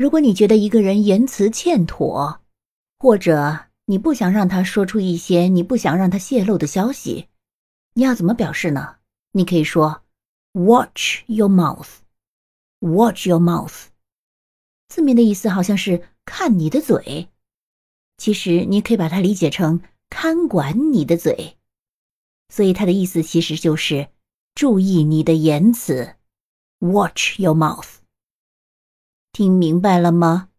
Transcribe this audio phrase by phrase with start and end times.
[0.00, 2.40] 如果你觉得一个人言辞欠妥，
[2.98, 7.28] 或者你不想让他说出一些你不想让他泄露的消息，
[7.92, 8.96] 你要怎么表示呢？
[9.32, 10.00] 你可以说
[10.52, 11.98] “Watch your mouth”。
[12.78, 13.88] Watch your mouth。
[14.88, 17.28] 字面的意思好像是看你的嘴，
[18.16, 21.58] 其实你可以把它理解成看管你的嘴，
[22.48, 24.08] 所以它的意思其实就是
[24.54, 26.14] 注意你的言辞。
[26.78, 27.99] Watch your mouth。
[29.32, 30.49] 听明白了吗？